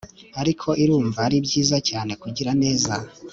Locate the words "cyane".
1.89-2.11